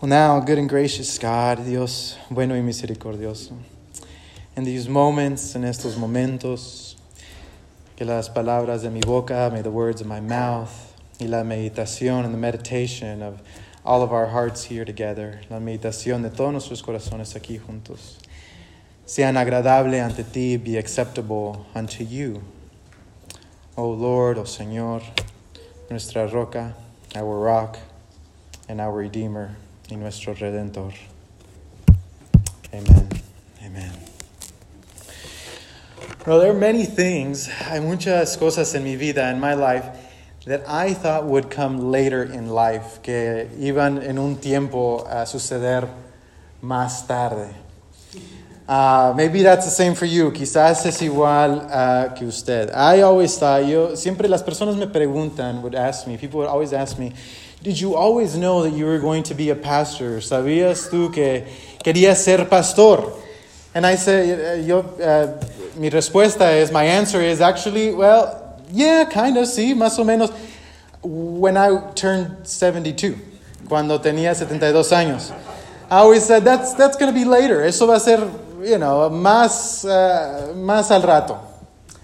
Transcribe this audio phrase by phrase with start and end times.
[0.00, 3.58] Well, now, good and gracious God, Dios bueno y misericordioso,
[4.54, 6.94] in these moments, en estos momentos,
[7.96, 12.24] que las palabras de mi boca, may the words of my mouth, y la meditación
[12.24, 13.42] and the meditation of
[13.84, 18.18] all of our hearts here together, la meditación de todos nuestros corazones aquí juntos,
[19.04, 22.40] sean agradable ante ti, be acceptable unto you.
[23.76, 25.02] O Lord, O Señor,
[25.90, 26.76] nuestra roca,
[27.16, 27.78] our rock,
[28.68, 29.56] and our Redeemer
[29.90, 30.92] y nuestro Redentor.
[32.72, 33.08] Amen.
[33.64, 33.92] Amen.
[36.26, 39.86] Well, there are many things, hay muchas cosas en mi vida, in my life,
[40.46, 45.88] that I thought would come later in life, que iban en un tiempo a suceder
[46.62, 47.48] más tarde.
[48.68, 50.30] Uh, maybe that's the same for you.
[50.30, 52.70] Quizás es igual uh, que usted.
[52.74, 56.74] I always thought, yo, siempre las personas me preguntan, would ask me, people would always
[56.74, 57.14] ask me,
[57.62, 60.20] did you always know that you were going to be a pastor?
[60.20, 61.44] ¿Sabías tú que
[61.84, 63.14] querías ser pastor?
[63.74, 65.44] And I say, yo, uh,
[65.76, 70.32] mi respuesta is, my answer is actually, well, yeah, kind of, sí, más o menos.
[71.02, 73.16] When I turned 72,
[73.68, 75.32] cuando tenía 72 años.
[75.90, 77.62] I always said, that's, that's going to be later.
[77.62, 78.18] Eso va a ser,
[78.62, 81.40] you know, más, uh, más al rato.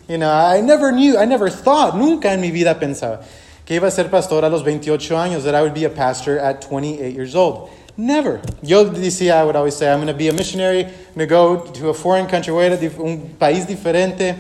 [0.09, 3.25] You know, I never knew, I never thought, nunca en mi vida pensaba
[3.65, 6.39] que iba a ser pastor a los 28 años, that I would be a pastor
[6.39, 7.71] at 28 years old.
[7.97, 8.41] Never.
[8.63, 11.27] Yo decía, I would always say, I'm going to be a missionary, I'm going to
[11.27, 14.37] go to a foreign country, voy a un país diferente,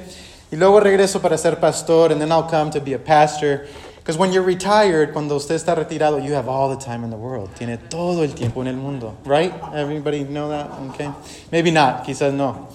[0.50, 3.66] y luego regreso para ser pastor, and then I'll come to be a pastor.
[4.04, 7.16] Because when you're retired, cuando usted está retirado, you have all the time in the
[7.16, 7.48] world.
[7.54, 9.54] Tiene todo el tiempo en el mundo, right?
[9.72, 10.70] Everybody know that?
[10.90, 11.10] Okay.
[11.50, 12.68] Maybe not, quizás no.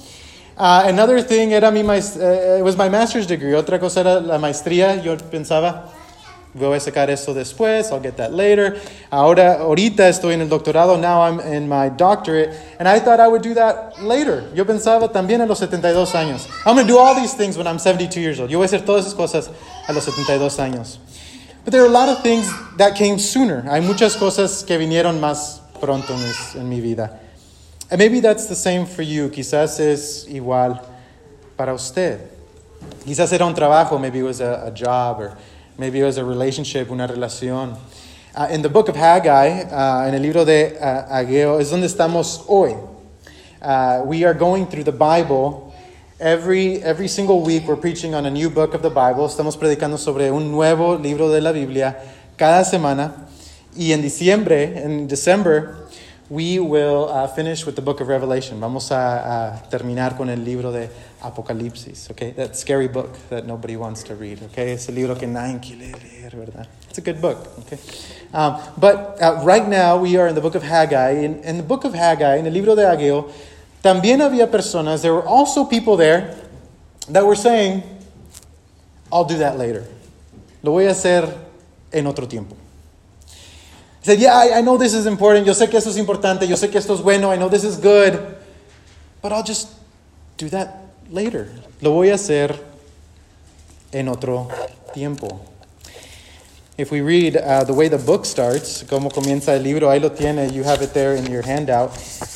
[0.57, 3.51] Uh, another thing era mi uh, it was my master's degree.
[3.51, 5.01] Otra cosa era la maestría.
[5.03, 5.87] Yo pensaba,
[6.67, 8.79] voy a sacar después, I'll get that later.
[9.11, 13.27] Ahora, ahorita estoy en el doctorado, now I'm in my doctorate, and I thought I
[13.27, 14.43] would do that later.
[14.53, 16.47] Yo pensaba también a los 72 años.
[16.65, 18.49] I'm going to do all these things when I'm 72 years old.
[18.49, 19.49] Yo voy a hacer todas esas cosas
[19.87, 20.97] a los 72 años.
[21.63, 23.63] But there are a lot of things that came sooner.
[23.69, 27.19] Hay muchas cosas que vinieron más pronto en, mis, en mi vida.
[27.91, 29.29] And maybe that's the same for you.
[29.29, 30.79] Quizás es igual
[31.57, 32.19] para usted.
[33.05, 35.37] Quizás era un trabajo, maybe it was a, a job, or
[35.79, 37.77] maybe it was a relationship, una relación.
[38.35, 41.85] Uh, in the book of Haggai, uh, en el libro de uh, Ageo, es donde
[41.87, 42.75] estamos hoy.
[43.61, 45.73] Uh, we are going through the Bible.
[46.19, 49.25] Every, every single week, we're preaching on a new book of the Bible.
[49.25, 51.95] Estamos predicando sobre un nuevo libro de la Biblia
[52.37, 53.27] cada semana.
[53.77, 55.87] Y en diciembre, en December,
[56.29, 58.59] we will uh, finish with the book of Revelation.
[58.59, 60.89] Vamos a, a terminar con el libro de
[61.21, 62.31] Apocalipsis, okay?
[62.31, 64.73] That scary book that nobody wants to read, okay?
[64.73, 66.67] Es el libro que nadie quiere leer, ¿verdad?
[66.87, 67.79] It's a good book, okay?
[68.31, 71.23] Um, but uh, right now we are in the book of Haggai.
[71.23, 73.31] In, in the book of Haggai, in el libro de Ageo,
[73.83, 76.35] también había personas, there were also people there
[77.09, 77.81] that were saying,
[79.11, 79.83] I'll do that later.
[80.61, 81.27] Lo voy a hacer
[81.91, 82.55] en otro tiempo.
[84.09, 85.45] Said, Yeah, I, I know this is important.
[85.45, 86.47] Yo sé que esto es importante.
[86.47, 87.31] Yo sé que esto es bueno.
[87.31, 88.37] I know this is good.
[89.21, 89.69] But I'll just
[90.37, 90.81] do that
[91.11, 91.47] later.
[91.79, 92.57] Lo voy a hacer
[93.93, 94.49] en otro
[94.95, 95.39] tiempo.
[96.75, 100.09] If we read uh, the way the book starts, como comienza el libro, ahí lo
[100.09, 101.91] tiene, you have it there in your handout,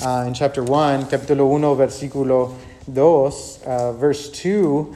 [0.05, 2.53] uh, in chapter 1, capítulo 1, versículo
[2.93, 4.95] 2, uh, verse 2.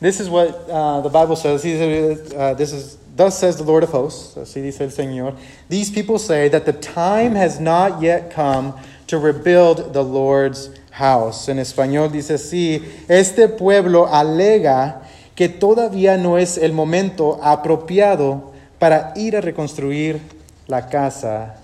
[0.00, 1.62] This is what uh, the Bible says.
[1.62, 5.36] Says, uh, this is, Thus says the Lord of hosts, así dice el Señor.
[5.68, 8.72] These people say that the time has not yet come
[9.08, 11.48] to rebuild the Lord's house.
[11.48, 15.02] En español dice así, este pueblo alega
[15.34, 20.18] que todavía no es el momento apropiado para ir a reconstruir
[20.66, 21.56] la casa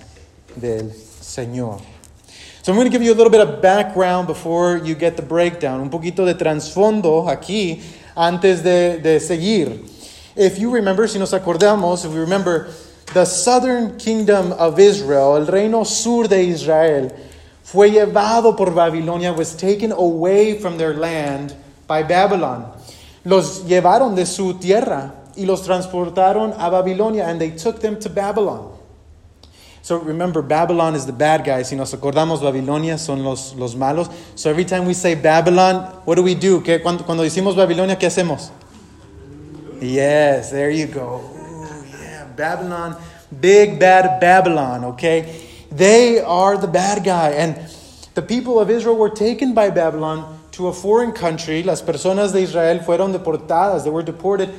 [0.54, 1.80] del Señor.
[2.62, 5.22] So I'm going to give you a little bit of background before you get the
[5.22, 7.80] breakdown, un poquito de trasfondo aquí
[8.14, 9.97] antes de, de seguir.
[10.38, 12.68] If you remember, si nos acordamos, if we remember,
[13.12, 17.10] the southern kingdom of Israel, el reino sur de Israel,
[17.64, 21.56] fue llevado por Babilonia, was taken away from their land
[21.88, 22.72] by Babylon.
[23.24, 28.08] Los llevaron de su tierra y los transportaron a Babilonia, and they took them to
[28.08, 28.78] Babylon.
[29.82, 31.62] So remember, Babylon is the bad guy.
[31.64, 34.08] Si nos acordamos, Babilonia son los, los malos.
[34.36, 36.62] So every time we say Babylon, what do we do?
[36.62, 38.52] ¿Qué, cuando, cuando decimos Babilonia, ¿qué hacemos?
[39.80, 41.22] Yes, there you go.
[41.22, 42.96] Ooh, yeah, Babylon,
[43.40, 45.44] big bad Babylon, okay?
[45.70, 47.30] They are the bad guy.
[47.30, 47.56] And
[48.14, 51.62] the people of Israel were taken by Babylon to a foreign country.
[51.62, 53.84] Las personas de Israel fueron deportadas.
[53.84, 54.50] They were deported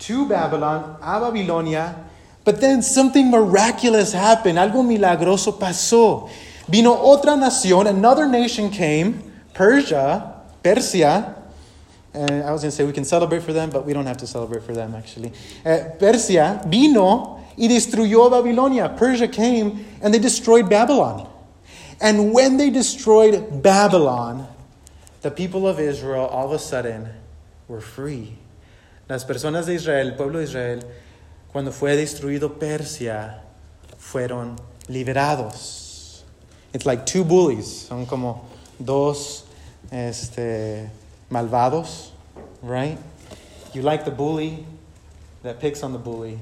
[0.00, 2.06] to Babylon, a Babilonia,
[2.46, 4.56] But then something miraculous happened.
[4.56, 6.30] Algo milagroso pasó.
[6.68, 9.20] Vino otra nación, another nation came,
[9.52, 10.32] Persia,
[10.62, 11.34] Persia.
[12.16, 14.16] And I was going to say we can celebrate for them, but we don't have
[14.18, 15.32] to celebrate for them actually.
[15.64, 18.96] Uh, Persia vino y destruyó Babilonia.
[18.96, 21.28] Persia came and they destroyed Babylon.
[22.00, 24.48] And when they destroyed Babylon,
[25.20, 27.08] the people of Israel all of a sudden
[27.68, 28.38] were free.
[29.08, 30.82] Las personas de Israel, el pueblo de Israel,
[31.52, 33.42] cuando fue destruido Persia,
[33.98, 34.58] fueron
[34.88, 36.22] liberados.
[36.72, 38.48] It's like two bullies, son como
[38.78, 39.44] dos
[39.90, 40.90] este,
[41.30, 42.10] malvados,
[42.62, 42.98] right?
[43.72, 44.64] You like the bully
[45.42, 46.38] that picks on the bully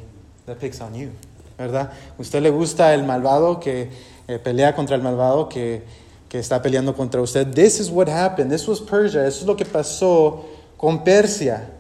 [0.47, 1.13] that picks on you,
[1.59, 1.91] ¿verdad?
[2.19, 3.91] Usted le gusta el malvado que
[4.29, 5.83] eh, pelea contra el malvado que,
[6.29, 7.55] que está peleando contra usted.
[7.55, 8.51] This is what happened.
[8.51, 9.25] This was Persia.
[9.25, 10.45] Eso es lo que pasó
[10.79, 11.71] con Persia.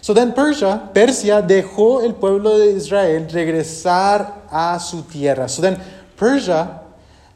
[0.00, 5.48] So then Persia, Persia dejó el pueblo de Israel regresar a su tierra.
[5.48, 5.80] So then
[6.16, 6.80] Persia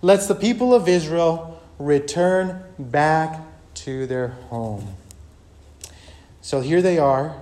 [0.02, 3.40] lets the people of Israel return back
[3.87, 4.85] to their home.
[6.43, 7.37] So here they are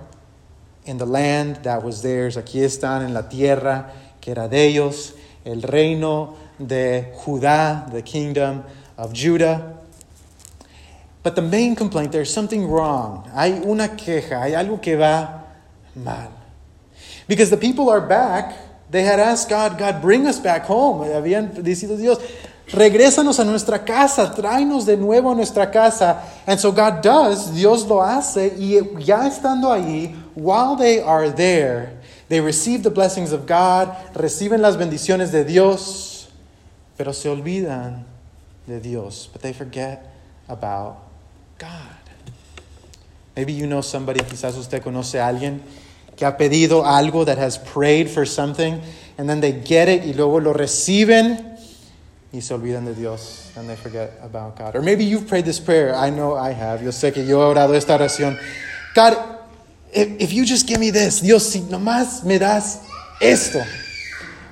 [0.85, 2.37] in the land that was theirs.
[2.37, 3.89] Aquí están en la tierra
[4.21, 5.13] que era de ellos,
[5.43, 8.63] el reino de Judá, the kingdom
[8.95, 9.75] of Judah.
[11.23, 13.27] But the main complaint, there's something wrong.
[13.33, 15.45] Hay una queja, hay algo que va
[15.95, 16.31] mal.
[17.27, 18.55] Because the people are back,
[18.91, 21.07] they had asked God, God, bring us back home.
[21.07, 22.19] Habían decidido Dios,
[22.71, 26.23] regrésanos a nuestra casa, tráenos de nuevo a nuestra casa.
[26.47, 31.97] And so God does, Dios lo hace, y ya estando allí, while they are there,
[32.29, 36.27] they receive the blessings of God, reciben las bendiciones de Dios,
[36.97, 38.05] pero se olvidan
[38.67, 40.11] de Dios, but they forget
[40.47, 40.97] about
[41.59, 41.69] God.
[43.35, 45.61] Maybe you know somebody, quizás usted conoce a alguien
[46.15, 48.81] que ha pedido algo, that has prayed for something,
[49.17, 51.54] and then they get it y luego lo reciben
[52.31, 54.75] y se olvidan de Dios, and they forget about God.
[54.75, 55.95] Or maybe you've prayed this prayer.
[55.95, 56.83] I know I have.
[56.83, 58.37] Yo sé que yo he orado esta oración.
[58.93, 59.13] God,
[59.93, 62.81] if, if you just give me this, Dios, si nomás me das
[63.21, 63.61] esto.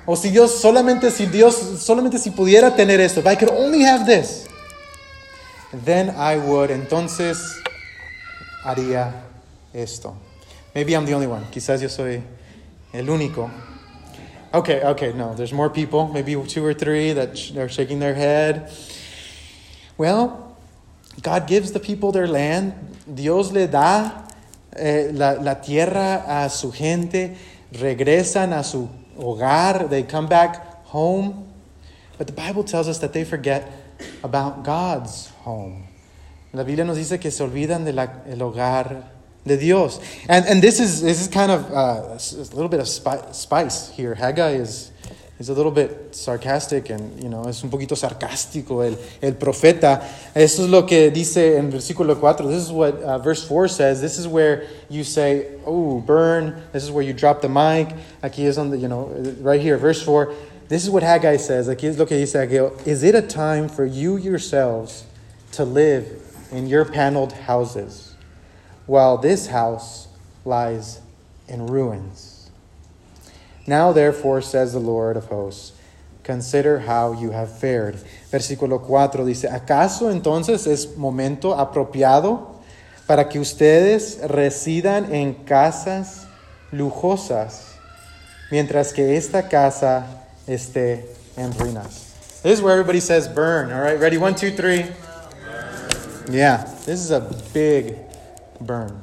[0.06, 3.82] O si Dios solamente si Dios solamente si pudiera tener esto, if I could only
[3.82, 4.46] have this,
[5.84, 6.70] then I would.
[6.70, 7.38] Entonces
[8.64, 9.12] haría
[9.72, 10.14] esto.
[10.74, 11.44] Maybe I'm the only one.
[11.50, 12.22] Quizás yo soy
[12.92, 13.50] el único.
[14.54, 18.70] Okay, okay, no, there's more people, maybe two or three that are shaking their head.
[19.98, 20.56] Well,
[21.20, 22.72] God gives the people their land.
[23.12, 24.12] Dios le da
[24.76, 27.36] eh, la, la tierra a su gente.
[27.72, 29.90] Regresan a su hogar.
[29.90, 31.52] They come back home.
[32.16, 33.72] But the Bible tells us that they forget
[34.22, 35.88] about God's home.
[36.52, 39.13] La Biblia nos dice que se olvidan del el hogar
[39.46, 40.00] de Dios.
[40.28, 43.90] And, and this, is, this is kind of uh, a little bit of spi- spice
[43.90, 44.14] here.
[44.14, 44.90] Haggai is,
[45.38, 50.02] is a little bit sarcastic and, you know, es un poquito sarcástico el, el profeta.
[50.34, 52.46] Eso es lo que dice en versículo 4.
[52.46, 54.00] This is what uh, verse 4 says.
[54.00, 56.62] This is where you say, oh, burn.
[56.72, 57.94] This is where you drop the mic.
[58.22, 59.08] Aquí es donde, you know,
[59.40, 60.32] right here, verse 4.
[60.68, 61.68] This is what Haggai says.
[61.68, 62.70] Aquí es lo que dice Haggai.
[62.86, 65.04] Is it a time for you yourselves
[65.52, 68.03] to live in your paneled houses?
[68.86, 70.08] While this house
[70.44, 71.00] lies
[71.48, 72.50] in ruins.
[73.66, 75.72] Now, therefore, says the Lord of hosts,
[76.22, 77.96] consider how you have fared.
[78.30, 82.56] Versículo 4 dice, ¿acaso entonces es momento apropiado
[83.06, 86.26] para que ustedes residan en casas
[86.72, 87.74] lujosas,
[88.50, 90.06] mientras que esta casa
[90.46, 91.04] esté
[91.36, 92.12] en ruinas?
[92.42, 93.72] This is where everybody says burn.
[93.72, 94.18] All right, ready?
[94.18, 94.84] One, two, three.
[96.30, 97.20] Yeah, this is a
[97.54, 97.96] big
[98.60, 99.00] burn.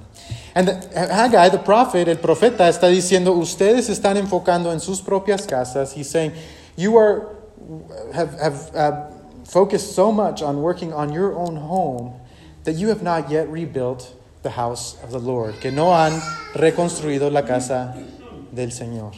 [0.55, 5.93] And Haggai, the prophet, el profeta, está diciendo, ustedes están enfocando en sus propias casas.
[5.93, 6.33] He's saying,
[6.75, 7.35] you are,
[8.13, 9.11] have, have uh,
[9.45, 12.13] focused so much on working on your own home
[12.63, 16.19] that you have not yet rebuilt the house of the Lord, que no han
[16.53, 17.95] reconstruido la casa
[18.53, 19.13] del Señor.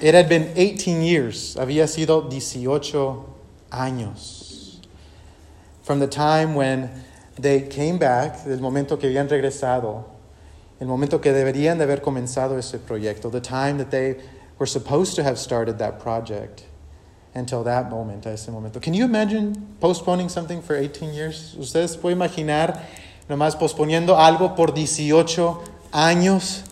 [0.00, 3.24] It had been 18 years, había sido 18
[3.70, 4.80] años,
[5.82, 6.90] from the time when
[7.38, 10.04] they came back, del momento que habían regresado,
[10.80, 14.16] el momento que deberían de haber comenzado ese proyecto, the time that they
[14.58, 16.64] were supposed to have started that project,
[17.34, 18.80] until that moment, a ese momento.
[18.80, 21.54] Can you imagine postponing something for 18 years?
[21.58, 22.80] ¿Ustedes pueden imaginar
[23.28, 25.62] nomás posponiendo algo por 18
[25.92, 26.64] años?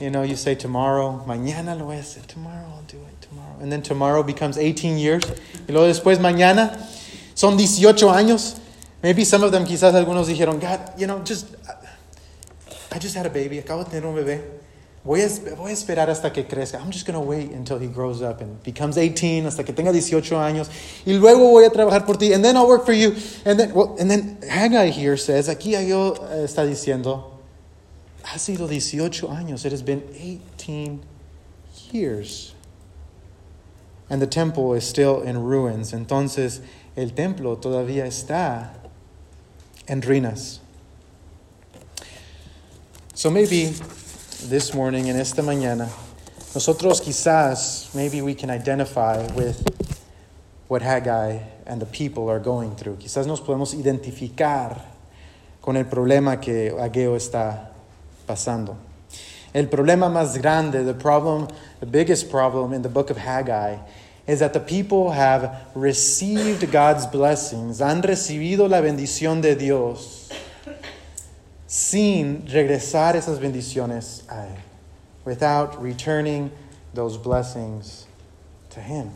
[0.00, 3.56] You know, you say tomorrow, mañana lo voy a hacer, tomorrow I'll do it, tomorrow.
[3.60, 5.24] And then tomorrow becomes 18 years.
[5.68, 6.78] Y luego después mañana
[7.34, 8.56] son 18 años.
[9.06, 11.54] Maybe some of them, quizás algunos dijeron, God, you know, just,
[12.90, 14.42] I just had a baby, acabo de tener un bebé.
[15.04, 16.80] Voy a, voy a esperar hasta que crezca.
[16.80, 19.92] I'm just going to wait until he grows up and becomes 18, hasta que tenga
[19.92, 20.68] 18 años.
[21.06, 22.32] Y luego voy a trabajar por ti.
[22.32, 23.14] And then I'll work for you.
[23.44, 27.30] And then, well, and then Haggai here says, aquí yo eh, está diciendo,
[28.24, 29.64] ha sido 18 años.
[29.64, 31.00] It has been 18
[31.92, 32.56] years.
[34.10, 35.92] And the temple is still in ruins.
[35.92, 36.60] Entonces,
[36.96, 38.85] el templo todavía está
[39.88, 40.60] en ruinas.
[43.14, 43.72] So maybe
[44.48, 45.88] this morning, en esta mañana,
[46.54, 49.66] nosotros quizás, maybe we can identify with
[50.68, 52.96] what Haggai and the people are going through.
[52.96, 54.80] Quizás nos podemos identificar
[55.60, 57.70] con el problema que Ageo está
[58.26, 58.76] pasando.
[59.54, 61.48] El problema más grande, the problem,
[61.80, 63.78] the biggest problem in the book of Haggai
[64.26, 70.30] is that the people have received God's blessings, han recibido la bendición de Dios
[71.66, 74.58] sin regresar esas bendiciones a Él,
[75.24, 76.50] without returning
[76.94, 78.06] those blessings
[78.70, 79.10] to Him.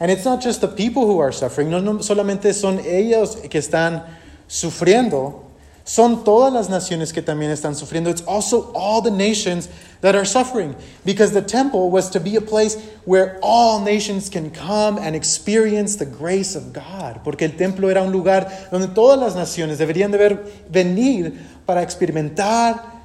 [0.00, 3.60] And it's not just the people who are suffering, no, no solamente son ellos que
[3.60, 4.04] están
[4.48, 5.44] sufriendo,
[5.84, 8.08] son todas las naciones que también están sufriendo.
[8.10, 9.68] It's also all the nations
[10.02, 14.50] that are suffering because the temple was to be a place where all nations can
[14.50, 17.22] come and experience the grace of God.
[17.24, 21.82] Porque el templo era un lugar donde todas las naciones deberían de ver, venir para
[21.82, 23.02] experimentar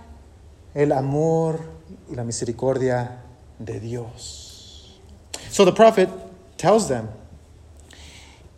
[0.73, 1.61] el amor
[2.09, 3.21] y la misericordia
[3.59, 4.99] de Dios.
[5.49, 6.09] So the prophet
[6.57, 7.09] tells them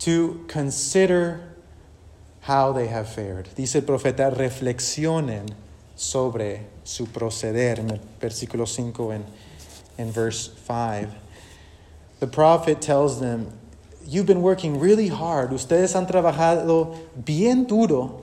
[0.00, 1.40] to consider
[2.40, 3.48] how they have fared.
[3.54, 5.46] Dice el profeta, reflexionen
[6.00, 9.22] sobre su proceder en el versículo 5 en,
[9.98, 11.10] in verse 5.
[12.20, 13.52] The prophet tells them,
[14.06, 15.52] You've been working really hard.
[15.52, 18.22] Ustedes han trabajado bien duro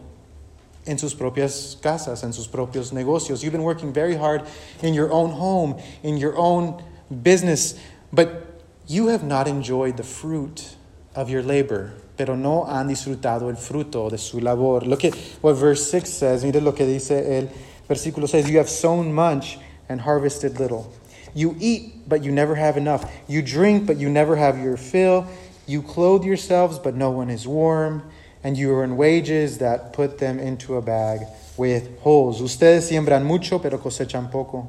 [0.88, 3.44] en sus propias casas, en sus propios negocios.
[3.44, 4.48] You've been working very hard
[4.82, 6.82] in your own home, in your own
[7.22, 7.80] business,
[8.12, 10.76] but you have not enjoyed the fruit
[11.14, 14.82] of your labor pero no han disfrutado el fruto de su labor.
[14.82, 16.44] Look at what verse 6 says.
[16.44, 17.50] Mire lo que dice el
[17.88, 18.50] versículo 6.
[18.50, 20.92] You have sown much and harvested little.
[21.34, 23.06] You eat, but you never have enough.
[23.28, 25.28] You drink, but you never have your fill.
[25.68, 28.04] You clothe yourselves, but no one is warm.
[28.44, 31.22] And you earn wages that put them into a bag
[31.58, 32.42] with holes.
[32.42, 34.68] Ustedes siembran mucho, pero cosechan poco.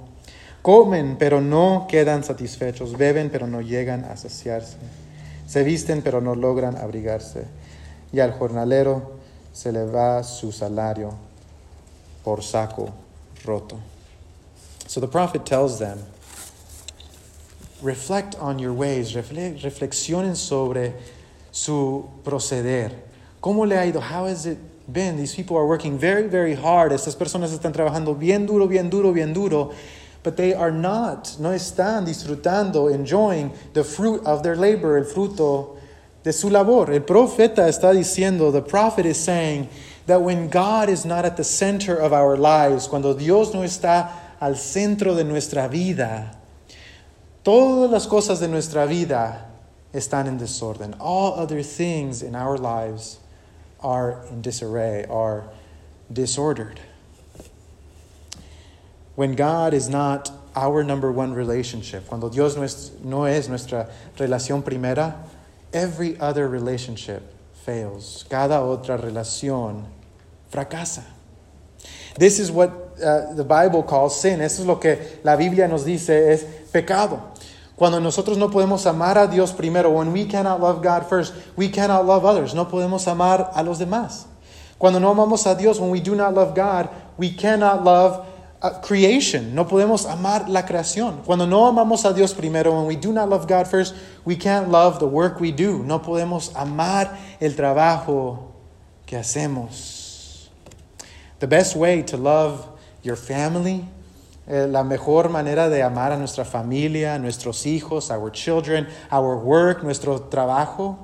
[0.62, 2.96] Comen, pero no quedan satisfechos.
[2.96, 4.76] Beben, pero no llegan a saciarse.
[5.46, 7.44] Se visten pero no logran abrigarse.
[8.12, 9.12] Y al jornalero
[9.52, 11.14] se le va su salario
[12.22, 12.92] por saco
[13.49, 13.81] roto.
[14.87, 15.99] So the prophet tells them,
[17.83, 20.95] reflect on your ways, reflexionen sobre
[21.50, 22.93] su proceder.
[23.43, 24.00] ¿Cómo le ha ido?
[24.00, 24.59] How has it
[24.93, 25.17] been?
[25.17, 26.93] These people are working very, very hard.
[26.93, 29.73] Estas personas están trabajando bien duro, bien duro, bien duro
[30.23, 35.78] but they are not, no están disfrutando, enjoying the fruit of their labor, el fruto
[36.23, 36.90] de su labor.
[36.93, 39.69] El profeta está diciendo, the prophet is saying
[40.09, 44.11] that when God is not at the center of our lives, cuando Dios no está
[44.41, 46.35] al centro de nuestra vida,
[47.45, 49.45] todas las cosas de nuestra vida
[49.93, 50.97] están en desorden.
[50.99, 53.19] All other things in our lives
[53.81, 55.45] are in disarray, are
[56.11, 56.81] disordered.
[59.15, 63.91] When God is not our number one relationship, cuando Dios no es, no es nuestra
[64.17, 65.17] relación primera,
[65.75, 67.23] every other relationship
[67.53, 68.25] fails.
[68.31, 69.85] Cada otra relación
[70.50, 71.02] fracasa.
[72.19, 72.71] This is what
[73.02, 74.40] uh, the Bible calls sin.
[74.40, 77.21] Eso es lo que la Biblia nos dice es pecado.
[77.76, 81.69] Cuando nosotros no podemos amar a Dios primero, when we cannot love God first, we
[81.69, 82.52] cannot love others.
[82.52, 84.26] No podemos amar a los demás.
[84.78, 88.26] Cuando no amamos a Dios, when we do not love God, we cannot love
[88.61, 89.55] uh, creation.
[89.55, 91.25] No podemos amar la creación.
[91.25, 94.71] Cuando no amamos a Dios primero, when we do not love God first, we can't
[94.71, 95.85] love the work we do.
[95.85, 98.55] No podemos amar el trabajo
[99.07, 99.98] que hacemos.
[101.40, 102.66] The best way to love
[103.02, 103.85] your family,
[104.49, 109.83] eh, la mejor manera de amar a nuestra familia, nuestros hijos, our children, our work,
[109.83, 110.99] nuestro trabajo,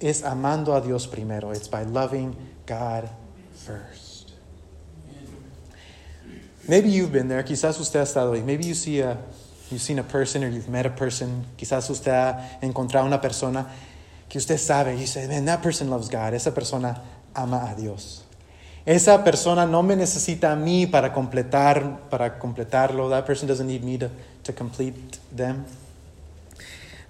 [0.00, 1.52] es amando a Dios primero.
[1.52, 2.34] It's by loving
[2.66, 3.10] God
[3.54, 4.32] first.
[6.68, 8.44] Maybe you've been there, quizás usted ha estado ahí.
[8.44, 9.18] Maybe you see a,
[9.70, 13.66] you've seen a person or you've met a person, quizás usted ha encontrado una persona
[14.28, 16.32] que usted sabe, you say, man, that person loves God.
[16.32, 17.00] Esa persona
[17.34, 18.22] ama a Dios.
[18.84, 23.08] Esa persona no me necesita a mí para completar, para completarlo.
[23.10, 24.10] That person doesn't need me to,
[24.42, 24.94] to complete
[25.30, 25.64] them.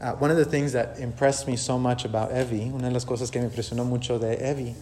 [0.01, 3.05] Uh, one of the things that impressed me so much about Evie, una de las
[3.05, 4.75] cosas que me impresionó mucho de Evie,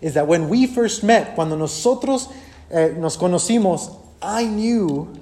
[0.00, 2.32] is that when we first met, cuando nosotros
[2.70, 5.12] eh, nos conocimos, I knew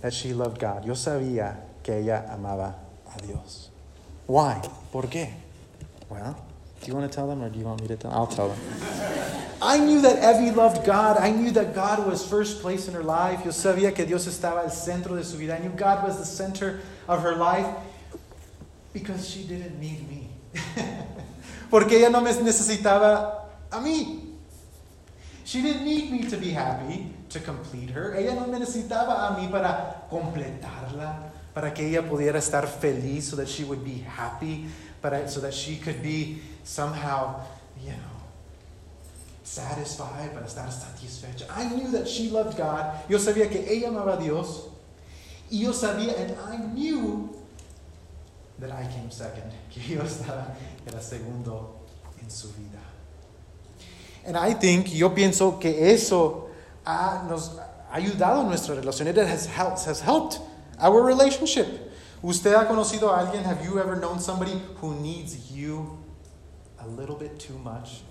[0.00, 0.86] that she loved God.
[0.86, 2.74] Yo sabía que ella amaba
[3.14, 3.70] a Dios.
[4.26, 4.62] Why?
[4.90, 5.30] ¿Por qué?
[6.08, 6.36] Well,
[6.80, 8.10] do you want to tell them or do you want me to tell?
[8.10, 8.20] Them?
[8.20, 8.58] I'll tell them.
[9.62, 11.18] I knew that Evie loved God.
[11.18, 13.44] I knew that God was first place in her life.
[13.44, 15.54] Yo sabía que Dios estaba al centro de su vida.
[15.54, 17.66] I knew God was the center of her life
[18.94, 20.30] because she didn't need me.
[21.70, 24.30] Porque ella no me necesitaba a mí.
[25.44, 28.14] She didn't need me to be happy, to complete her.
[28.14, 33.36] Ella no me necesitaba a mí para completarla, para que ella pudiera estar feliz, so
[33.36, 34.66] that she would be happy,
[35.02, 37.40] para, so that she could be somehow,
[37.82, 38.20] you know,
[39.42, 41.46] satisfied, para estar satisfecha.
[41.50, 42.94] I knew that she loved God.
[43.08, 44.68] Yo sabía que ella amaba a Dios.
[45.50, 47.30] Y yo sabía, and I knew
[48.60, 50.54] that I came second, que yo estaba
[50.86, 51.80] era segundo
[52.22, 52.78] en su vida.
[54.24, 56.50] And I think, yo pienso que eso
[56.86, 59.08] ha, nos ha ayudado nuestra relación.
[59.08, 60.40] It has helped, has helped
[60.78, 61.89] our relationship.
[62.22, 63.44] ¿Usted ha conocido a alguien?
[63.44, 65.98] Have you ever known somebody who needs you
[66.78, 68.02] a little bit too much?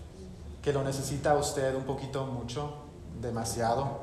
[0.64, 2.74] Que lo necesita usted un poquito mucho,
[3.22, 4.00] demasiado.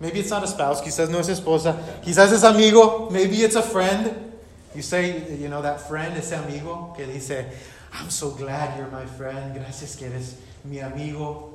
[0.00, 3.62] Maybe it's not a spouse, quizás no es esposa, quizás es amigo, maybe it's a
[3.62, 4.32] friend.
[4.74, 7.44] You say, you know, that friend, ese amigo que dice,
[7.92, 11.52] I'm so glad you're my friend, gracias que eres mi amigo,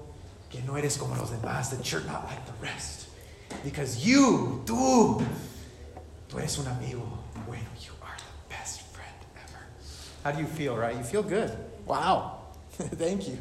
[0.51, 3.08] que no eres como los demás, that you're not like the rest.
[3.63, 5.25] Because you, tú,
[6.30, 9.65] tú eres un amigo bueno, you are the best friend ever.
[10.24, 10.96] How do you feel, right?
[10.96, 11.51] You feel good.
[11.86, 12.39] Wow.
[12.72, 13.38] Thank you.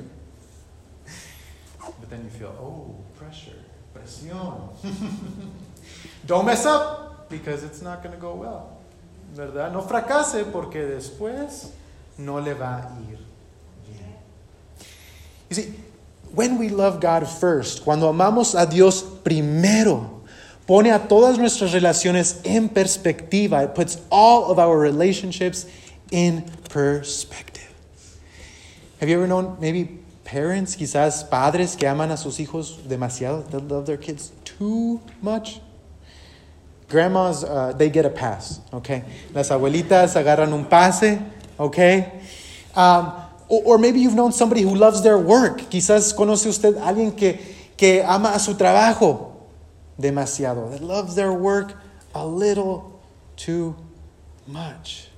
[1.79, 3.59] But then you feel, oh, pressure,
[3.95, 4.69] presión.
[6.27, 8.79] Don't mess up because it's not going to go well.
[9.35, 9.73] ¿Verdad?
[9.73, 11.71] No fracase porque después
[12.19, 13.19] no le va a ir
[13.89, 14.15] bien.
[15.49, 15.75] You see,
[16.35, 20.23] when we love God first, cuando amamos a Dios primero,
[20.67, 23.65] pone a todas nuestras relaciones en perspectiva.
[23.65, 25.67] It puts all of our relationships
[26.13, 27.75] in perspective.
[29.01, 33.51] Have you ever known maybe parents, quizás padres que aman a sus hijos demasiado?
[33.51, 35.61] They love their kids too much.
[36.89, 39.03] Grandmas, uh, they get a pass, okay?
[39.35, 41.19] Las abuelitas agarran un pase,
[41.59, 42.21] okay?
[42.77, 43.13] Um,
[43.49, 45.63] or, or, maybe you've known somebody who loves their work.
[45.71, 47.39] Quizás conoce usted alguien que,
[47.77, 49.33] que ama a su trabajo
[49.99, 50.71] demasiado.
[50.71, 51.75] That loves their work
[52.15, 53.01] a little
[53.37, 53.75] too
[54.47, 55.12] much.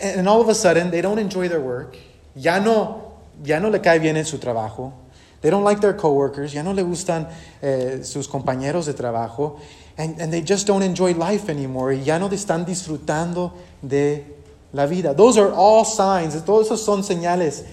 [0.00, 1.96] And, all of a sudden, they don't enjoy their work.
[2.34, 4.92] Ya no, ya no le cae bien en su trabajo.
[5.40, 6.54] They don't like their coworkers.
[6.54, 7.28] Ya no le gustan
[7.62, 9.60] eh, sus compañeros de trabajo.
[9.98, 11.92] And, and they just don't enjoy life anymore.
[11.92, 13.52] Ya no están disfrutando
[13.86, 14.24] de
[14.72, 15.14] la vida.
[15.14, 16.34] Those are all signs.
[16.42, 17.64] Todos esos son señales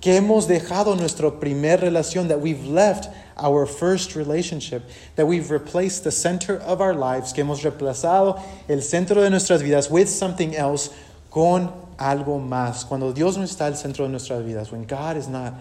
[0.00, 4.82] que hemos dejado nuestra primer relación, that we've left our first relationship,
[5.16, 9.62] that we've replaced the center of our lives, que hemos reemplazado el centro de nuestras
[9.62, 10.90] vidas with something else,
[11.30, 12.84] con algo más.
[12.86, 15.54] Cuando Dios no está al centro de nuestras vidas, when God is not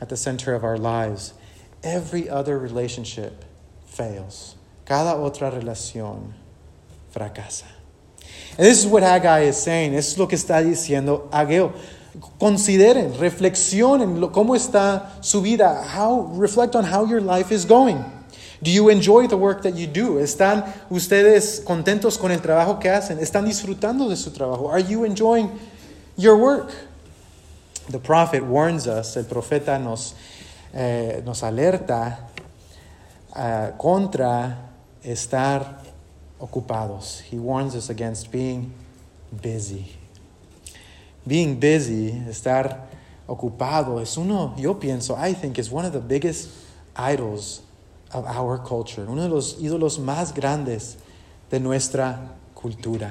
[0.00, 1.32] at the center of our lives,
[1.82, 3.44] every other relationship
[3.86, 4.56] fails.
[4.84, 6.32] Cada otra relación
[7.14, 7.64] fracasa.
[8.58, 9.94] And this is what Haggai is saying.
[9.94, 11.72] Es lo que está diciendo Ageo.
[12.40, 15.82] Consideren, reflexionen cómo está su vida.
[15.82, 18.02] How, reflect on how your life is going.
[18.62, 20.18] Do you enjoy the work that you do?
[20.18, 23.18] ¿Están ustedes contentos con el trabajo que hacen?
[23.18, 24.70] ¿Están disfrutando de su trabajo?
[24.70, 25.50] Are you enjoying
[26.16, 26.72] your work?
[27.88, 30.14] The prophet warns us, el profeta nos,
[30.72, 32.28] eh, nos alerta
[33.34, 34.70] uh, contra
[35.04, 35.82] estar
[36.40, 37.20] ocupados.
[37.20, 38.72] He warns us against being
[39.30, 39.92] busy.
[41.26, 42.88] Being busy, estar
[43.28, 46.48] ocupado, es uno, yo pienso, I think, is one of the biggest
[46.96, 47.62] idols
[48.12, 49.02] of our culture.
[49.02, 50.96] Uno de los ídolos más grandes
[51.50, 52.18] de nuestra
[52.54, 53.10] cultura.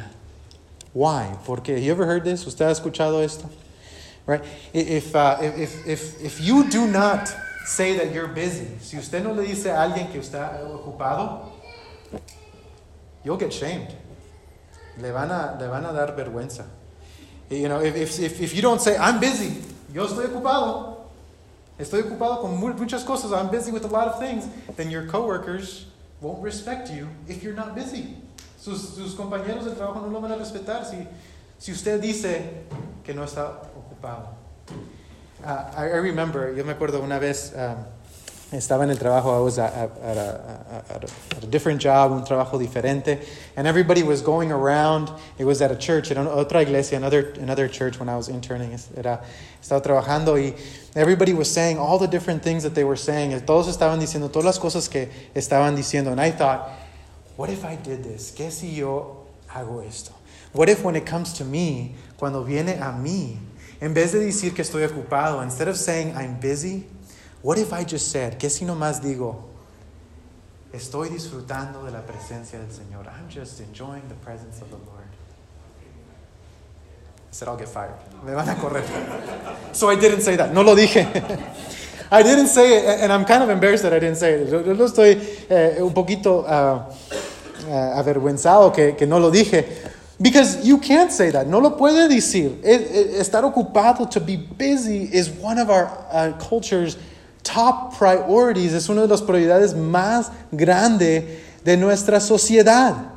[0.93, 1.37] Why?
[1.45, 2.45] Porque, have you ever heard this?
[2.45, 3.49] ¿Usted ha escuchado esto?
[4.25, 4.43] Right?
[4.73, 7.33] If, uh, if, if, if you do not
[7.65, 11.51] say that you're busy, si usted no le dice a alguien que está ocupado,
[13.23, 13.93] you'll get shamed.
[14.97, 16.65] Le van a, le van a dar vergüenza.
[17.49, 19.61] You know, if, if, if you don't say, I'm busy,
[19.93, 20.94] yo estoy ocupado,
[21.77, 25.87] estoy ocupado con muchas cosas, I'm busy with a lot of things, then your coworkers
[26.21, 28.17] won't respect you if you're not busy.
[28.57, 31.07] Sus, sus compañeros de trabajo no lo van a respetar si,
[31.59, 32.63] si usted dice
[33.03, 34.29] que no está ocupado.
[35.43, 37.85] Uh, I, I remember, yo me acuerdo una vez, um,
[38.51, 42.23] estaba en el trabajo, I was at, at, at, a, at, a, different job, un
[42.23, 43.19] trabajo diferente,
[43.55, 45.11] and everybody was going around.
[45.37, 48.77] It was at a church, en otra iglesia, another, another church when I was interning.
[48.95, 49.23] Era,
[49.61, 50.55] estaba trabajando y
[50.95, 53.39] everybody was saying all the different things that they were saying.
[53.41, 56.11] Todos estaban diciendo todas las cosas que estaban diciendo.
[56.11, 56.69] And I thought,
[57.35, 58.31] what if I did this?
[58.35, 60.13] ¿Qué si yo hago esto?
[60.53, 63.37] What if when it comes to me, cuando viene a mí,
[63.81, 66.85] en vez de decir que estoy ocupado, instead of saying I'm busy,
[67.45, 69.35] what if I just said, ¿qué si nomás digo,
[70.73, 73.05] estoy disfrutando de la presencia del Señor?
[73.05, 75.05] I'm just enjoying the presence of the Lord.
[77.29, 77.93] I said, I'll get fired.
[78.23, 78.81] Me van a correr.
[79.73, 80.55] So I didn't say that.
[80.55, 81.05] No lo dije.
[82.11, 84.49] I didn't say it, and I'm kind of embarrassed that I didn't say it.
[84.49, 86.91] Yo, yo estoy eh, un poquito uh,
[87.67, 89.65] uh, avergüenzado que, que no lo dije.
[90.19, 91.45] Because you can't say that.
[91.45, 92.59] No lo puede decir.
[92.63, 96.97] Estar ocupado, to be busy, is one of our uh, culture's
[97.45, 98.73] top priorities.
[98.73, 103.11] Es una de las prioridades más grande de nuestra sociedad.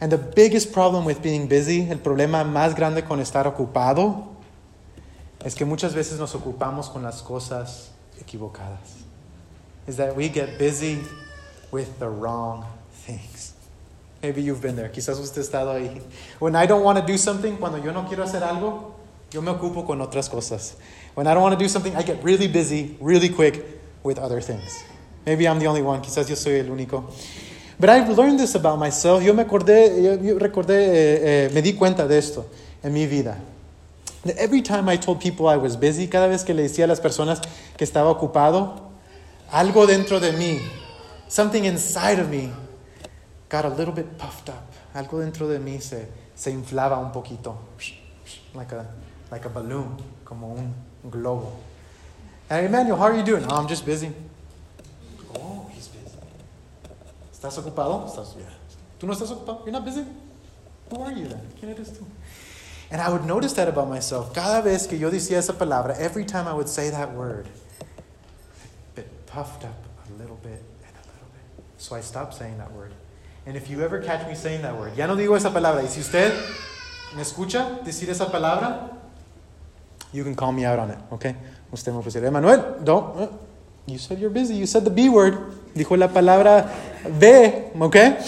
[0.00, 4.28] And the biggest problem with being busy, el problema más grande con estar ocupado,
[5.44, 9.04] es que muchas veces nos ocupamos con las cosas equivocadas.
[9.88, 11.00] Is that we get busy
[11.72, 12.64] with the wrong
[13.06, 13.54] things.
[14.22, 14.90] Maybe you've been there.
[14.90, 16.00] Quizás usted ha estado ahí.
[16.38, 18.94] When I don't want to do something, cuando yo no quiero hacer algo,
[19.30, 20.76] yo me ocupo con otras cosas.
[21.18, 23.66] When I don't want to do something, I get really busy, really quick
[24.04, 24.84] with other things.
[25.26, 26.00] Maybe I'm the only one.
[26.00, 27.12] Quizás yo soy el único.
[27.80, 29.20] But I've learned this about myself.
[29.24, 32.46] Yo me acordé, yo, yo recordé, eh, eh, me di cuenta de esto
[32.84, 33.36] en mi vida.
[34.26, 36.86] That every time I told people I was busy, cada vez que le decía a
[36.86, 37.40] las personas
[37.76, 38.92] que estaba ocupado,
[39.50, 40.60] algo dentro de mí,
[41.26, 42.52] something inside of me,
[43.48, 44.62] got a little bit puffed up.
[44.94, 47.58] Algo dentro de mí se, se inflaba un poquito,
[48.54, 48.86] like a,
[49.32, 51.52] like a balloon, como un globo.
[52.48, 53.44] Hey, Emmanuel, how are you doing?
[53.48, 54.10] Oh, I'm just busy.
[55.34, 56.16] Oh, he's busy.
[57.32, 58.06] ¿Estás ocupado?
[58.06, 58.44] ¿Estás, yeah.
[58.98, 59.64] ¿Tú no estás ocupado?
[59.64, 60.04] You're not busy?
[60.90, 61.40] Who are you then?
[61.60, 62.04] ¿Quién eres tú?
[62.90, 64.32] And I would notice that about myself.
[64.32, 67.46] Cada vez que yo decía esa palabra, every time I would say that word,
[67.80, 69.76] a bit puffed up
[70.08, 71.64] a little bit and a little bit.
[71.76, 72.92] So I stopped saying that word.
[73.44, 75.82] And if you ever catch me saying that word, ya no digo esa palabra.
[75.82, 76.32] Y si usted
[77.14, 78.97] me escucha decir esa palabra,
[80.12, 81.34] you can call me out on it, okay?
[81.72, 83.16] Usted me puede decir, Emanuel, don't.
[83.20, 83.28] uh,
[83.86, 84.54] You said you're busy.
[84.54, 85.38] You said the B word.
[85.74, 86.70] Dijo la palabra
[87.18, 88.18] B, okay?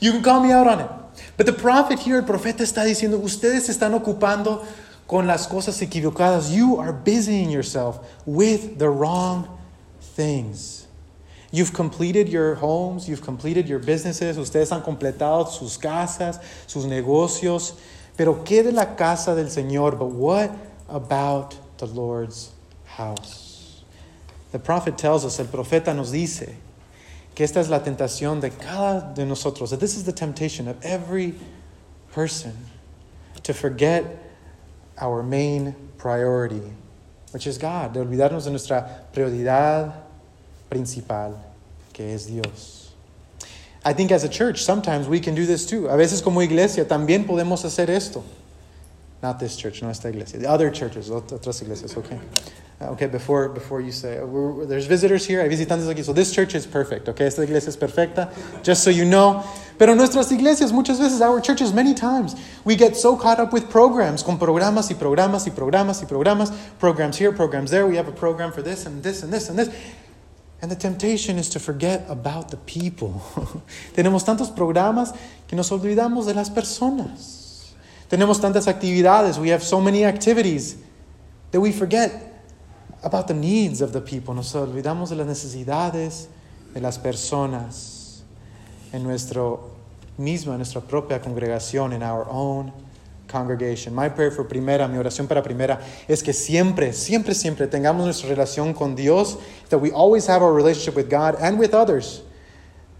[0.00, 0.90] You can call me out on it.
[1.36, 4.64] But the prophet here, el profeta está diciendo, ustedes se están ocupando
[5.06, 6.50] con las cosas equivocadas.
[6.50, 9.48] You are busying yourself with the wrong
[10.16, 10.86] things.
[11.50, 17.74] You've completed your homes, you've completed your businesses, ustedes han completado sus casas, sus negocios.
[18.16, 19.98] Pero ¿qué de la casa del Señor?
[19.98, 20.50] But what
[20.88, 22.52] about the Lord's
[22.84, 23.82] house?
[24.52, 26.54] The prophet tells us, el profeta nos dice,
[27.34, 30.76] que esta es la tentación de cada de nosotros, that this is the temptation of
[30.84, 31.34] every
[32.12, 32.54] person
[33.42, 34.04] to forget
[34.98, 36.62] our main priority,
[37.32, 39.94] which is God, de olvidarnos de nuestra prioridad
[40.68, 41.42] principal,
[41.92, 42.92] que es Dios.
[43.84, 45.88] I think as a church, sometimes we can do this too.
[45.88, 48.22] A veces como iglesia también podemos hacer esto.
[49.22, 50.40] Not this church, no esta iglesia.
[50.40, 52.16] The other churches, ot- otras iglesias, okay.
[52.80, 56.32] Uh, Okay, before, before you say, uh, there's visitors here, hay visitantes aquí, so this
[56.34, 58.28] church is perfect, okay, esta iglesia es perfecta,
[58.64, 59.44] just so you know.
[59.78, 63.70] Pero nuestras iglesias, muchas veces, our churches, many times, we get so caught up with
[63.70, 68.08] programs, con programas y programas y programas y programas, programs here, programs there, we have
[68.08, 69.68] a program for this and this and this and this.
[70.60, 73.22] And the temptation is to forget about the people.
[73.94, 77.41] Tenemos tantos programas que nos olvidamos de las personas.
[78.12, 80.76] Tenemos tantas actividades, we have so many activities
[81.50, 82.12] that we forget
[83.02, 84.34] about the needs of the people.
[84.34, 86.26] Nos olvidamos de las necesidades
[86.74, 88.20] de las personas
[88.92, 89.70] en nuestro
[90.18, 92.70] misma, nuestra propia congregación, in our own
[93.28, 93.94] congregation.
[93.94, 98.28] My prayer for primera, mi oración para primera, es que siempre, siempre, siempre tengamos nuestra
[98.28, 99.38] relación con Dios,
[99.70, 102.20] that we always have our relationship with God and with others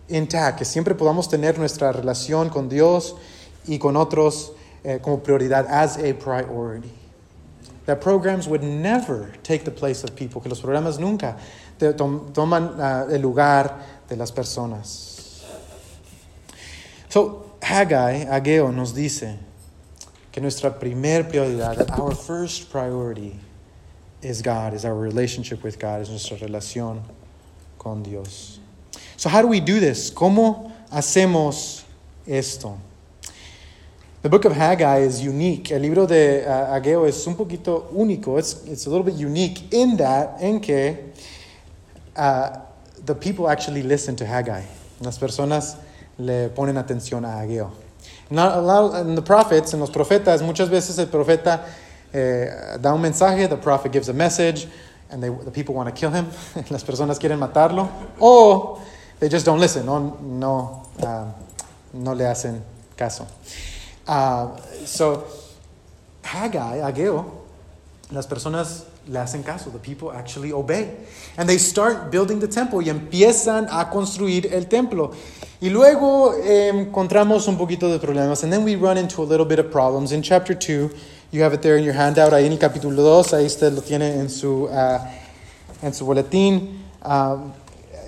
[0.08, 3.14] intact, que siempre podamos tener nuestra relación con Dios
[3.66, 6.90] y con otros como prioridad, as a priority.
[7.86, 11.36] That programs would never take the place of people, que los programas nunca
[11.78, 15.44] toman ah, el lugar de las personas.
[17.08, 19.36] So, Haggai, Ageo, nos dice
[20.30, 23.38] que nuestra primer prioridad, that our first priority
[24.22, 27.02] is God, is our relationship with God, is nuestra relación
[27.78, 28.60] con Dios.
[29.16, 30.10] So, how do we do this?
[30.10, 31.82] ¿Cómo hacemos
[32.26, 32.78] esto?
[34.22, 35.72] The book of Haggai is unique.
[35.72, 38.38] El libro de uh, Ageo es un poquito único.
[38.38, 40.96] It's, it's a little bit unique in that, en que
[42.14, 42.56] uh,
[43.04, 44.62] the people actually listen to Haggai.
[45.00, 45.76] Las personas
[46.18, 47.72] le ponen atención a Ageo.
[48.30, 51.66] Not a lot, in the prophets, en los profetas, muchas veces el profeta
[52.14, 54.68] eh, da un mensaje, the prophet gives a message,
[55.10, 56.26] and they, the people want to kill him.
[56.70, 57.90] Las personas quieren matarlo.
[58.20, 58.80] O
[59.18, 61.34] they just don't listen, no, no, um,
[61.92, 62.62] no le hacen
[62.96, 63.26] caso.
[64.12, 65.24] Uh, so,
[66.22, 67.24] Haggai, Ageo,
[68.10, 69.70] las personas le hacen caso.
[69.70, 70.90] The people actually obey.
[71.38, 75.12] And they start building the temple y empiezan a construir el templo.
[75.62, 78.42] Y luego eh, encontramos un poquito de problemas.
[78.42, 80.12] And then we run into a little bit of problems.
[80.12, 80.90] In chapter 2,
[81.30, 83.80] you have it there in your handout, ahí en el capítulo 2, ahí usted lo
[83.80, 84.98] tiene en su, uh,
[85.82, 86.80] en su boletín.
[87.02, 87.54] Um,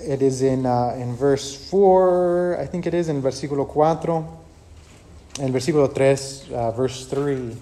[0.07, 4.44] it is in, uh, in verse 4, I think it is, in versículo 4.
[5.39, 7.57] En versículo 3, uh, verse 3.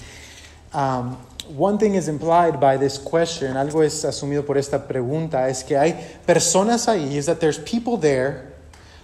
[0.74, 5.64] Um, one thing is implied by this question, algo es asumido por esta pregunta, es
[5.64, 5.94] que hay
[6.26, 8.54] personas ahí, is that there's people there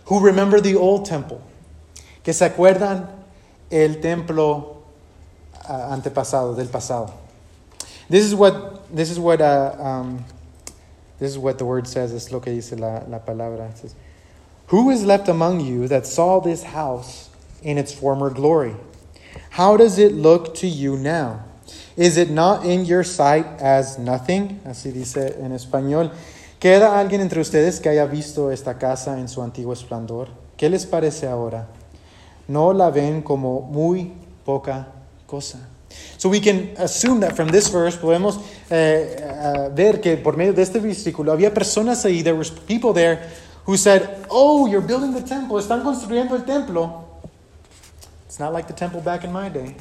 [0.05, 1.41] who remember the old temple,
[2.23, 3.07] que se acuerdan
[3.69, 4.83] el templo
[5.67, 7.13] uh, antepasado, del pasado.
[8.09, 10.23] This is what, this is what, uh, um,
[11.19, 13.75] this is what the word says, es lo que dice la, la palabra.
[13.77, 13.93] Says,
[14.67, 17.28] Who is left among you that saw this house
[17.63, 18.75] in its former glory?
[19.51, 21.45] How does it look to you now?
[21.97, 24.61] Is it not in your sight as nothing?
[24.65, 26.11] Así dice en español.
[26.59, 30.29] ¿Queda alguien entre ustedes que haya visto esta casa en su antiguo esplendor?
[30.57, 31.67] ¿Qué les parece ahora?
[32.47, 34.13] ¿No la ven como muy
[34.45, 34.87] poca
[35.25, 35.59] cosa?
[36.17, 40.53] So we can assume that from this verse podemos eh, uh, ver que por medio
[40.53, 43.19] de este versículo había personas ahí, there were people there
[43.65, 47.08] who said, "Oh, you're building the temple, están construyendo el templo."
[48.39, 49.75] It's not like the temple back in my day.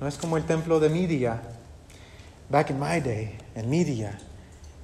[0.00, 1.38] No es como el templo de mi día.
[2.50, 4.18] Back in my day, en mi día,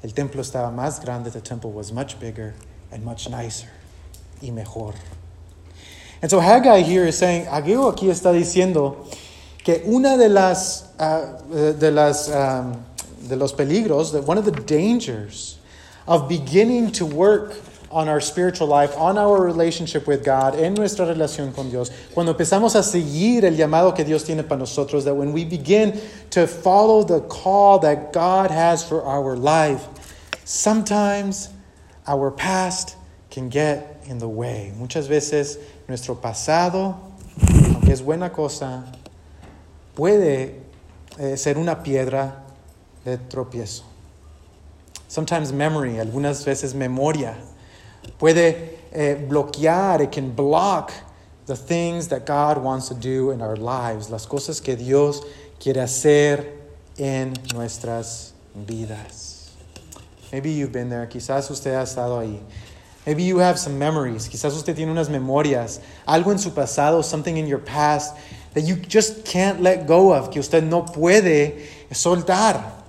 [0.04, 1.32] el templo estaba más grande.
[1.32, 2.54] The temple was much bigger
[2.92, 3.66] and much nicer
[4.40, 4.94] y mejor.
[6.22, 9.12] And so Haggai here is saying, Ageo aquí está diciendo
[9.64, 12.80] que una de las, uh, de las, um,
[13.26, 15.58] de los peligros, that one of the dangers
[16.06, 17.54] of beginning to work
[17.90, 22.32] on our spiritual life, on our relationship with God, en nuestra relación con Dios, cuando
[22.32, 26.00] empezamos a seguir el llamado que Dios tiene para nosotros, that when we begin
[26.30, 29.88] to follow the call that God has for our life,
[30.44, 31.50] sometimes
[32.06, 32.96] our past
[33.30, 34.72] can get in the way.
[34.76, 36.96] Muchas veces nuestro pasado,
[37.74, 38.84] aunque es buena cosa,
[39.96, 40.54] puede
[41.18, 42.44] eh, ser una piedra
[43.04, 43.82] de tropiezo.
[45.08, 47.36] Sometimes memory, algunas veces memoria,
[48.18, 50.92] puede eh, bloquear, it can block
[51.46, 55.22] the things that God wants to do in our lives, las cosas que Dios
[55.58, 56.46] quiere hacer
[56.96, 59.50] en nuestras vidas.
[60.32, 62.38] Maybe you've been there, quizás usted ha estado ahí.
[63.06, 67.36] Maybe you have some memories, quizás usted tiene unas memorias, algo en su pasado, something
[67.36, 68.14] in your past
[68.54, 72.79] that you just can't let go of, que usted no puede soltar.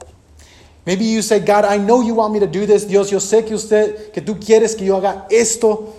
[0.91, 2.83] Maybe you say, God, I know you want me to do this.
[2.83, 5.95] Dios, yo sé que usted, que tú quieres que yo haga esto,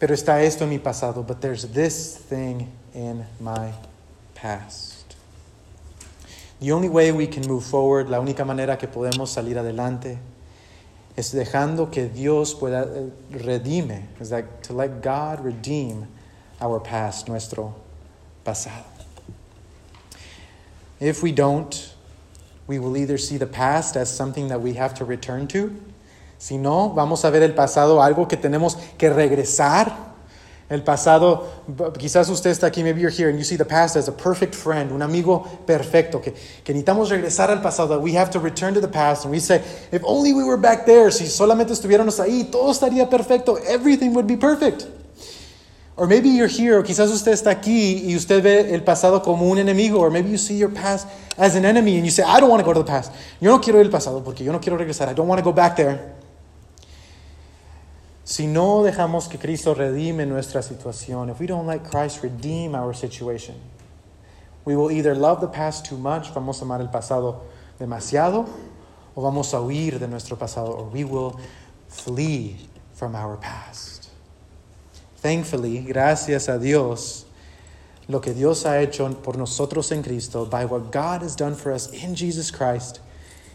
[0.00, 1.22] pero está esto en mi pasado.
[1.22, 3.74] But there's this thing in my
[4.34, 5.16] past.
[6.60, 10.16] The only way we can move forward, la única manera que podemos salir adelante,
[11.14, 16.06] es dejando que Dios pueda eh, redime, is that to let God redeem
[16.58, 17.74] our past, nuestro
[18.46, 18.86] pasado.
[21.00, 21.97] If we don't,
[22.68, 25.74] we will either see the past as something that we have to return to.
[26.38, 30.06] Si no, vamos a ver el pasado algo que tenemos que regresar.
[30.70, 31.48] El pasado,
[31.98, 34.54] quizás usted está aquí, maybe you're here and you see the past as a perfect
[34.54, 38.74] friend, un amigo perfecto, que, que necesitamos regresar al pasado, that we have to return
[38.74, 42.20] to the past and we say, if only we were back there, si solamente estuviéramos
[42.20, 44.86] ahí, todo estaría perfecto, everything would be perfect.
[45.98, 49.50] Or maybe you're here, o quizás usted está aquí y usted ve el pasado como
[49.50, 52.38] un enemigo, or maybe you see your past as an enemy and you say, I
[52.38, 53.10] don't want to go to the past.
[53.40, 55.08] Yo no quiero ir al pasado porque yo no quiero regresar.
[55.08, 56.14] I don't want to go back there.
[58.22, 62.94] Si no dejamos que Cristo redime nuestra situación, if we don't let Christ redeem our
[62.94, 63.56] situation,
[64.64, 67.40] we will either love the past too much, vamos a amar el pasado
[67.80, 68.46] demasiado,
[69.16, 71.40] o vamos a huir de nuestro pasado, or we will
[71.88, 73.97] flee from our past.
[75.20, 77.26] Thankfully, gracias a Dios,
[78.06, 81.72] lo que Dios ha hecho por nosotros en Cristo, by what God has done for
[81.72, 83.00] us in Jesus Christ,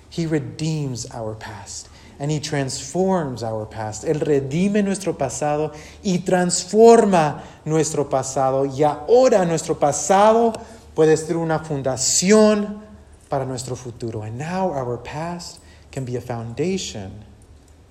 [0.09, 1.87] He redeems our past
[2.19, 4.03] and He transforms our past.
[4.03, 5.73] Él redime nuestro pasado
[6.03, 8.65] y transforma nuestro pasado.
[8.65, 10.53] Y ahora nuestro pasado
[10.93, 12.81] puede ser una fundación
[13.29, 14.21] para nuestro futuro.
[14.21, 15.59] And now our past
[15.91, 17.23] can be a foundation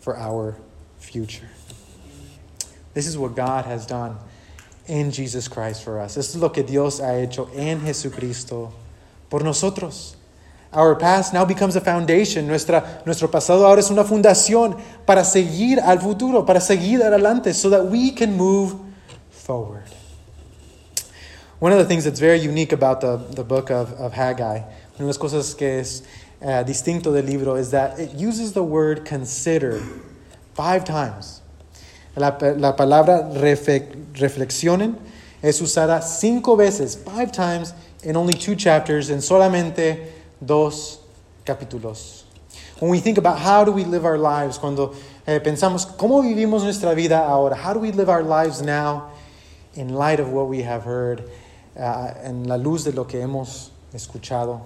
[0.00, 0.56] for our
[0.98, 1.48] future.
[2.94, 4.18] This is what God has done
[4.86, 6.16] in Jesus Christ for us.
[6.16, 8.72] Esto es lo que Dios ha hecho en Jesucristo
[9.30, 10.16] por nosotros.
[10.72, 12.46] Our past now becomes a foundation.
[12.46, 17.68] Nuestra, nuestro pasado ahora es una fundación para seguir al futuro, para seguir adelante, so
[17.68, 18.74] that we can move
[19.30, 19.84] forward.
[21.58, 24.98] One of the things that's very unique about the, the book of, of Haggai, una
[24.98, 26.02] de las cosas que es
[26.40, 29.80] uh, distinto del libro, is that it uses the word consider
[30.54, 31.41] five times.
[32.16, 34.98] La, la palabra reflexionen
[35.42, 41.00] es usada cinco veces, five times, in only two chapters, en solamente dos
[41.44, 42.24] capítulos.
[42.78, 44.94] When we think about how do we live our lives, cuando
[45.26, 49.10] eh, pensamos cómo vivimos nuestra vida ahora, how do we live our lives now
[49.74, 51.22] in light of what we have heard,
[51.76, 54.60] uh, en la luz de lo que hemos escuchado.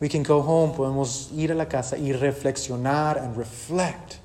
[0.00, 4.18] We can go home, podemos ir a la casa y reflexionar and reflect.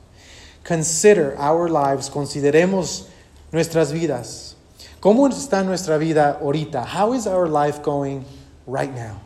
[0.63, 3.07] Consider our lives, consideremos
[3.51, 4.55] nuestras vidas.
[5.01, 6.85] ¿Cómo está nuestra vida ahorita?
[6.85, 8.23] How is our life going
[8.65, 9.19] right now?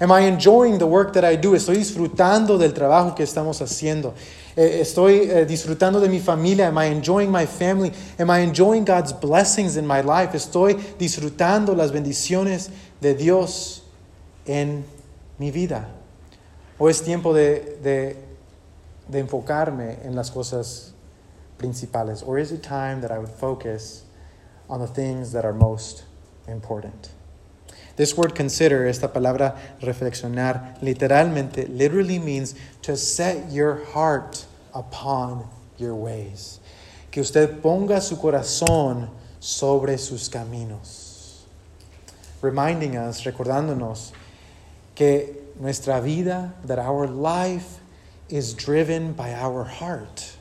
[0.00, 1.54] Am I enjoying the work that I do?
[1.54, 4.14] ¿Estoy disfrutando del trabajo que estamos haciendo?
[4.56, 6.68] Eh, ¿Estoy eh, disfrutando de mi familia?
[6.68, 7.92] Am I enjoying my family?
[8.18, 10.34] Am I enjoying God's blessings in my life?
[10.34, 13.82] ¿Estoy disfrutando las bendiciones de Dios
[14.46, 14.84] en
[15.38, 15.88] mi vida?
[16.78, 18.16] ¿O es tiempo de, de,
[19.08, 20.92] de enfocarme en las cosas
[21.58, 22.22] principales?
[22.26, 24.04] Or is it time that I would focus
[24.68, 26.04] on the things that are most
[26.48, 27.10] important?
[27.96, 35.94] This word consider, esta palabra reflexionar, literalmente, literally means to set your heart upon your
[35.94, 36.60] ways.
[37.10, 39.08] Que usted ponga su corazón
[39.40, 41.46] sobre sus caminos.
[42.42, 44.12] Reminding us, recordándonos
[44.94, 47.80] que nuestra vida, that our life
[48.28, 50.36] is driven by our heart.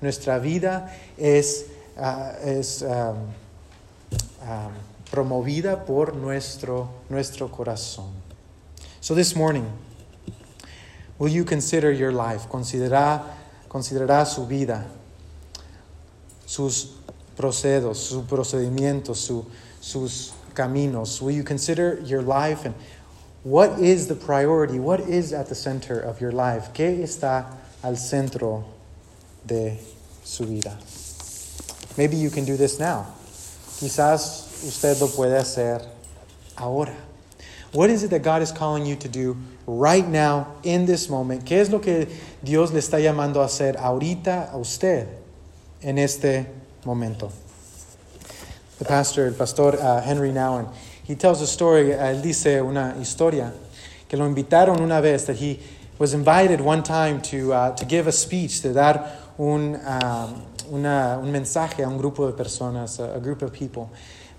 [0.00, 1.64] Nuestra vida es,
[1.96, 3.32] uh, es um,
[4.42, 4.72] um,
[5.10, 8.10] promovida por nuestro, nuestro corazón.
[9.00, 9.70] So this morning,
[11.18, 12.48] will you consider your life?
[12.48, 13.22] Considera,
[13.68, 14.84] considerará su vida,
[16.46, 16.96] sus
[17.36, 19.46] procedos, su procedimientos, su,
[19.80, 21.22] sus caminos.
[21.22, 22.74] Will you consider your life and
[23.42, 24.78] what is the priority?
[24.78, 26.72] What is at the center of your life?
[26.72, 27.46] ¿Qué está
[27.82, 28.64] al centro
[29.46, 29.78] de
[30.24, 30.76] su vida?
[31.96, 33.06] Maybe you can do this now.
[33.78, 35.86] Quizás usted lo puede hacer
[36.56, 36.94] ahora.
[37.72, 41.44] What is it that God is calling you to do right now, in this moment?
[41.44, 42.06] ¿Qué es lo que
[42.42, 45.06] Dios le está llamando a hacer ahorita a usted
[45.80, 46.46] en este
[46.84, 47.30] momento?
[48.78, 50.68] The pastor, el pastor uh, Henry Nouwen,
[51.10, 53.52] he tells a story, uh, él dice una historia,
[54.08, 55.58] que lo invitaron una vez, that he
[55.98, 59.04] was invited one time to, uh, to give a speech, to dar
[59.36, 60.42] un, um,
[60.72, 63.90] una, un mensaje a un grupo de personas, a, a group of people.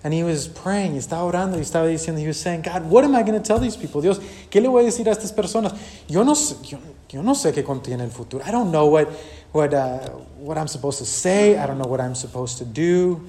[0.02, 3.14] And he was praying, estaba orando y estaba diciendo, he was saying, God, what am
[3.14, 4.00] I going to tell these people?
[4.00, 4.18] Dios,
[4.50, 5.74] ¿qué le voy a decir a estas personas?
[6.08, 6.78] Yo no, yo,
[7.10, 8.42] yo no sé qué contiene el futuro.
[8.46, 9.08] I don't know what,
[9.52, 9.98] what, uh,
[10.38, 11.58] what I'm supposed to say.
[11.58, 13.20] I don't know what I'm supposed to do.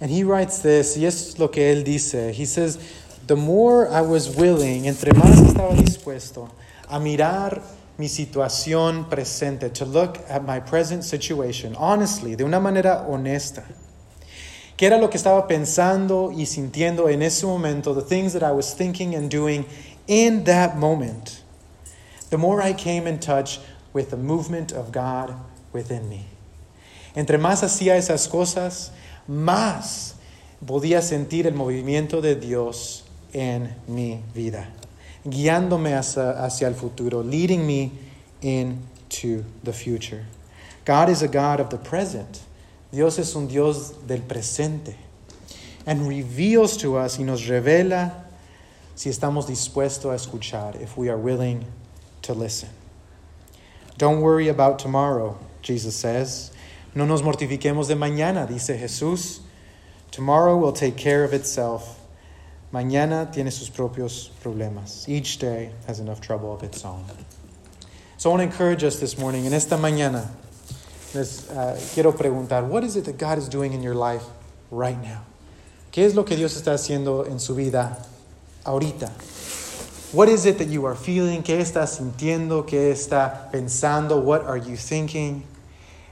[0.00, 2.32] And he writes this, y es lo que él dice.
[2.32, 2.78] He says,
[3.26, 6.50] the more I was willing, entre más estaba dispuesto
[6.88, 7.62] a mirar
[7.98, 13.64] mi situación presente, to look at my present situation, honestly, de una manera honesta,
[14.76, 18.52] qué era lo que estaba pensando y sintiendo en ese momento, the things that I
[18.52, 19.66] was thinking and doing
[20.06, 21.42] in that moment,
[22.30, 23.58] the more I came in touch
[23.92, 25.34] with the movement of God
[25.72, 26.26] within me.
[27.16, 28.90] Entre más hacía esas cosas,
[29.28, 30.14] más
[30.66, 34.70] podía sentir el movimiento de Dios en mi vida,
[35.24, 37.92] guiándome hacia, hacia el futuro, leading me
[38.40, 40.24] into the future.
[40.84, 42.40] God is a God of the present.
[42.90, 44.94] Dios es un Dios del presente.
[45.86, 48.12] And reveals to us y nos revela
[48.94, 51.64] si estamos dispuestos a escuchar, if we are willing
[52.22, 52.70] to listen.
[53.96, 56.50] Don't worry about tomorrow, Jesus says.
[56.98, 59.38] No nos mortifiquemos de mañana, dice Jesús.
[60.10, 61.96] Tomorrow will take care of itself.
[62.72, 65.08] Mañana tiene sus propios problemas.
[65.08, 67.04] Each day has enough trouble of its own.
[68.16, 70.26] So I want to encourage us this morning, en esta mañana,
[71.14, 74.24] les uh, quiero preguntar, what is it that God is doing in your life
[74.72, 75.24] right now?
[75.92, 77.96] ¿Qué es lo que Dios está haciendo en su vida
[78.66, 79.08] ahorita?
[80.12, 81.44] What is it that you are feeling?
[81.44, 82.66] ¿Qué estás sintiendo?
[82.66, 84.20] ¿Qué está pensando?
[84.20, 85.44] What are you thinking?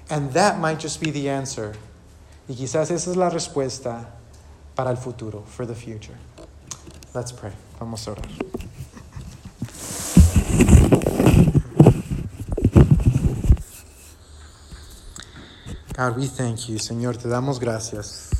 [0.09, 1.74] And that might just be the answer.
[2.48, 4.07] Y quizás esa es la respuesta
[4.76, 6.16] para el futuro, for the future.
[7.12, 7.52] Let's pray.
[7.80, 8.26] Vamos a orar.
[15.96, 18.30] God, we thank you, Señor, te damos gracias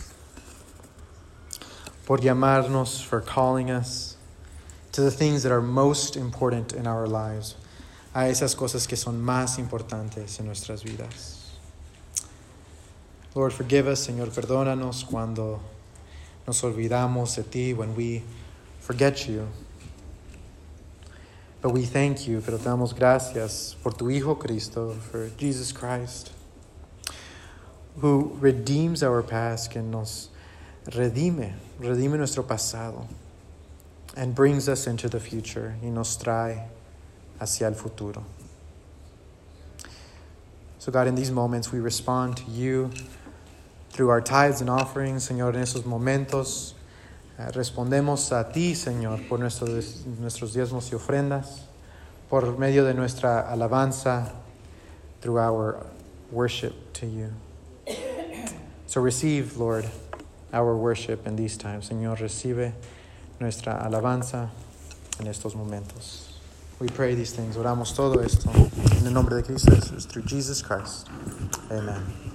[2.05, 4.17] por llamarnos, for calling us
[4.93, 7.57] to the things that are most important in our lives,
[8.15, 11.46] a esas cosas que son más importantes en nuestras vidas.
[13.37, 15.61] Lord, forgive us, Señor, perdónanos cuando
[16.47, 18.23] nos olvidamos de ti, when we
[18.81, 19.47] forget you.
[21.61, 26.33] But we thank you, pero te damos gracias por tu Hijo Cristo, for Jesus Christ,
[27.97, 30.31] who redeems our past, que nos
[30.87, 33.07] redime, redime nuestro pasado,
[34.17, 36.69] and brings us into the future, y nos trae
[37.39, 38.25] hacia el futuro.
[40.79, 42.91] So, God, in these moments, we respond to you
[43.97, 46.75] through our tithes and offerings, Señor, en esos momentos.
[47.39, 51.61] Uh, respondemos a ti, Señor, por nuestros, nuestros diezmos y ofrendas,
[52.29, 54.33] por medio de nuestra alabanza,
[55.23, 55.87] through our
[56.31, 57.33] worship to you.
[58.87, 59.87] So receive, Lord,
[60.53, 61.89] our worship in these times.
[61.89, 62.73] Señor, recibe
[63.41, 64.51] nuestra alabanza
[65.21, 66.35] en estos momentos.
[66.79, 67.57] We pray these things.
[67.57, 68.51] Oramos todo esto
[68.99, 71.09] en el nombre de Cristo Jesús, through Jesus Christ.
[71.71, 72.26] Amen.